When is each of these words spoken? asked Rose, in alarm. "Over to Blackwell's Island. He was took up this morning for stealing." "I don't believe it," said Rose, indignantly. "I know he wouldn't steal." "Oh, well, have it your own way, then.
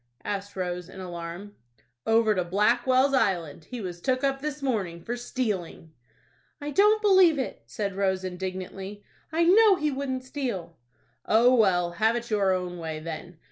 asked 0.25 0.55
Rose, 0.55 0.89
in 0.89 0.99
alarm. 0.99 1.53
"Over 2.07 2.33
to 2.33 2.43
Blackwell's 2.43 3.13
Island. 3.13 3.65
He 3.65 3.79
was 3.81 4.01
took 4.01 4.23
up 4.23 4.41
this 4.41 4.63
morning 4.63 4.99
for 5.03 5.15
stealing." 5.15 5.93
"I 6.59 6.71
don't 6.71 7.03
believe 7.03 7.37
it," 7.37 7.61
said 7.67 7.93
Rose, 7.95 8.23
indignantly. 8.23 9.03
"I 9.31 9.43
know 9.43 9.75
he 9.75 9.91
wouldn't 9.91 10.23
steal." 10.23 10.75
"Oh, 11.27 11.53
well, 11.53 11.91
have 11.91 12.15
it 12.15 12.31
your 12.31 12.51
own 12.51 12.79
way, 12.79 12.99
then. 12.99 13.37